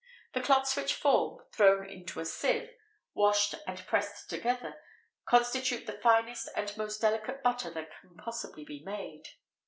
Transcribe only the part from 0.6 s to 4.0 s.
which form, thrown into a sieve, washed and